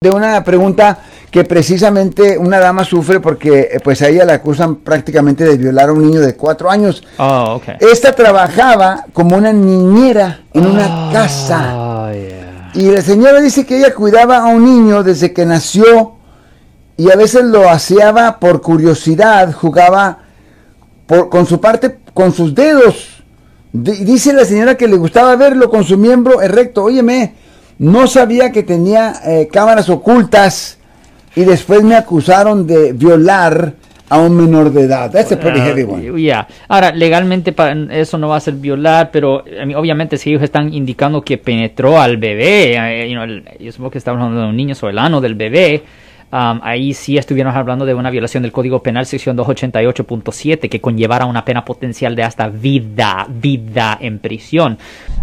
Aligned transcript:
de 0.00 0.10
una 0.12 0.44
pregunta 0.44 0.96
que 1.28 1.42
precisamente 1.42 2.38
una 2.38 2.60
dama 2.60 2.84
sufre 2.84 3.18
porque 3.18 3.62
eh, 3.72 3.80
pues 3.82 4.00
a 4.00 4.06
ella 4.08 4.24
la 4.24 4.34
acusan 4.34 4.76
prácticamente 4.76 5.42
de 5.42 5.56
violar 5.56 5.88
a 5.88 5.92
un 5.92 6.06
niño 6.06 6.20
de 6.20 6.36
cuatro 6.36 6.70
años. 6.70 7.02
Oh, 7.18 7.54
okay. 7.56 7.74
Esta 7.80 8.14
trabajaba 8.14 9.06
como 9.12 9.36
una 9.36 9.52
niñera 9.52 10.42
en 10.54 10.66
una 10.68 11.08
Oh, 11.08 11.12
casa. 11.12 12.12
yeah. 12.12 12.70
Y 12.74 12.92
la 12.92 13.02
señora 13.02 13.40
dice 13.40 13.66
que 13.66 13.76
ella 13.78 13.92
cuidaba 13.92 14.36
a 14.36 14.46
un 14.46 14.64
niño 14.64 15.02
desde 15.02 15.32
que 15.32 15.44
nació 15.44 16.12
y 16.96 17.10
a 17.10 17.16
veces 17.16 17.42
lo 17.42 17.68
aseaba 17.68 18.38
por 18.38 18.62
curiosidad, 18.62 19.52
jugaba 19.52 20.18
por- 21.08 21.28
con 21.28 21.44
su 21.44 21.60
parte, 21.60 21.98
con 22.14 22.32
sus 22.32 22.54
dedos. 22.54 23.24
Di- 23.72 24.04
dice 24.04 24.32
la 24.32 24.44
señora 24.44 24.76
que 24.76 24.86
le 24.86 24.96
gustaba 24.96 25.34
verlo 25.34 25.68
con 25.68 25.82
su 25.82 25.98
miembro 25.98 26.40
erecto. 26.40 26.84
Óyeme, 26.84 27.47
no 27.78 28.06
sabía 28.06 28.50
que 28.52 28.62
tenía 28.62 29.14
eh, 29.24 29.48
cámaras 29.52 29.88
ocultas 29.88 30.78
y 31.36 31.44
después 31.44 31.82
me 31.82 31.94
acusaron 31.94 32.66
de 32.66 32.92
violar 32.92 33.74
a 34.10 34.18
un 34.20 34.34
menor 34.36 34.72
de 34.72 34.82
edad. 34.84 35.10
That's 35.10 35.32
a 35.32 35.38
pretty 35.38 35.60
heavy 35.60 35.82
one. 35.82 36.20
yeah. 36.22 36.48
Ahora, 36.66 36.92
legalmente 36.92 37.54
eso 37.90 38.16
no 38.16 38.28
va 38.28 38.36
a 38.36 38.40
ser 38.40 38.54
violar, 38.54 39.10
pero 39.10 39.44
I 39.46 39.66
mean, 39.66 39.74
obviamente 39.78 40.16
si 40.16 40.30
ellos 40.30 40.42
están 40.42 40.72
indicando 40.72 41.20
que 41.22 41.36
penetró 41.36 42.00
al 42.00 42.16
bebé, 42.16 42.74
eh, 42.76 43.08
you 43.08 43.14
know, 43.14 43.24
el- 43.24 43.44
yo 43.60 43.70
supongo 43.70 43.90
que 43.90 43.98
estamos 43.98 44.20
hablando 44.22 44.40
de 44.42 44.48
un 44.48 44.56
niño 44.56 44.74
sobre 44.74 44.92
el 44.92 44.98
ano 44.98 45.20
del 45.20 45.34
bebé, 45.34 45.82
um, 46.32 46.58
ahí 46.62 46.94
sí 46.94 47.18
estuvieron 47.18 47.54
hablando 47.54 47.84
de 47.84 47.92
una 47.92 48.08
violación 48.10 48.42
del 48.42 48.50
Código 48.50 48.82
Penal 48.82 49.04
sección 49.04 49.36
288.7 49.36 50.70
que 50.70 50.80
conllevara 50.80 51.26
una 51.26 51.44
pena 51.44 51.64
potencial 51.64 52.16
de 52.16 52.22
hasta 52.22 52.48
vida, 52.48 53.26
vida 53.28 53.98
en 54.00 54.18
prisión. 54.20 54.78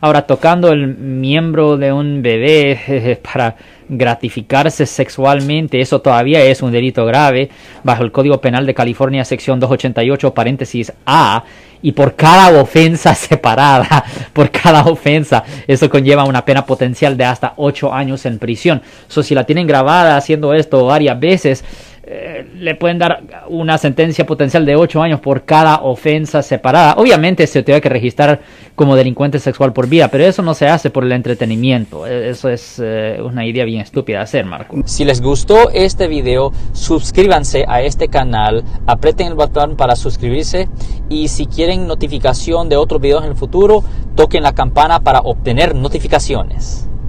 Ahora, 0.00 0.22
tocando 0.22 0.70
el 0.70 0.86
miembro 0.86 1.76
de 1.76 1.92
un 1.92 2.22
bebé 2.22 2.78
eh, 2.88 3.20
para 3.20 3.56
gratificarse 3.88 4.86
sexualmente, 4.86 5.80
eso 5.80 6.00
todavía 6.00 6.44
es 6.44 6.62
un 6.62 6.70
delito 6.70 7.04
grave 7.04 7.50
bajo 7.82 8.04
el 8.04 8.12
Código 8.12 8.40
Penal 8.40 8.66
de 8.66 8.74
California, 8.74 9.24
sección 9.24 9.58
288, 9.58 10.34
paréntesis 10.34 10.92
A, 11.06 11.42
y 11.82 11.92
por 11.92 12.14
cada 12.14 12.60
ofensa 12.60 13.14
separada, 13.16 14.04
por 14.32 14.50
cada 14.50 14.84
ofensa, 14.84 15.42
eso 15.66 15.90
conlleva 15.90 16.24
una 16.24 16.44
pena 16.44 16.64
potencial 16.64 17.16
de 17.16 17.24
hasta 17.24 17.54
8 17.56 17.92
años 17.92 18.26
en 18.26 18.38
prisión. 18.38 18.82
So, 19.08 19.22
si 19.22 19.34
la 19.34 19.44
tienen 19.44 19.66
grabada 19.66 20.16
haciendo 20.16 20.54
esto 20.54 20.86
varias 20.86 21.18
veces, 21.18 21.64
eh, 22.10 22.46
le 22.54 22.74
pueden 22.74 22.98
dar 22.98 23.22
una 23.48 23.76
sentencia 23.76 24.24
potencial 24.24 24.64
de 24.64 24.76
8 24.76 25.02
años 25.02 25.20
por 25.20 25.44
cada 25.44 25.82
ofensa 25.82 26.40
separada. 26.40 26.94
Obviamente 26.96 27.46
se 27.46 27.62
tiene 27.62 27.82
que 27.82 27.90
registrar 27.90 28.40
como 28.74 28.96
delincuente 28.96 29.38
sexual 29.38 29.74
por 29.74 29.88
vida, 29.88 30.08
pero 30.08 30.24
eso 30.24 30.40
no 30.40 30.54
se 30.54 30.68
hace 30.68 30.88
por 30.88 31.04
el 31.04 31.12
entretenimiento. 31.12 32.06
Eh, 32.06 32.30
Eso 32.30 32.48
es 32.48 32.80
eh, 32.82 33.18
una 33.22 33.44
idea 33.44 33.66
bien 33.66 33.82
estúpida 33.82 34.18
de 34.18 34.24
hacer, 34.24 34.46
Marco. 34.46 34.76
Si 34.86 35.04
les 35.04 35.20
gustó 35.20 35.68
este 35.70 36.08
video, 36.08 36.50
suscríbanse 36.72 37.66
a 37.68 37.82
este 37.82 38.08
canal, 38.08 38.64
aprieten 38.86 39.26
el 39.26 39.34
botón 39.34 39.76
para 39.76 39.94
suscribirse 39.94 40.66
y 41.10 41.28
si 41.28 41.44
quieren 41.44 41.86
notificación 41.86 42.70
de 42.70 42.76
otros 42.76 43.02
videos 43.02 43.22
en 43.24 43.30
el 43.30 43.36
futuro, 43.36 43.84
toquen 44.14 44.44
la 44.44 44.54
campana 44.54 45.00
para 45.00 45.20
obtener 45.20 45.74
notificaciones. 45.74 46.87